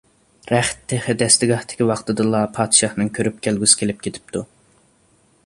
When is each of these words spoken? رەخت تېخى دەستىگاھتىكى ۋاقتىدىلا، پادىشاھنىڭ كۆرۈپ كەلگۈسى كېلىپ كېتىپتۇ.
رەخت 0.51 0.79
تېخى 0.93 1.13
دەستىگاھتىكى 1.19 1.87
ۋاقتىدىلا، 1.91 2.41
پادىشاھنىڭ 2.57 3.13
كۆرۈپ 3.19 3.39
كەلگۈسى 3.49 3.79
كېلىپ 3.83 4.03
كېتىپتۇ. 4.09 4.45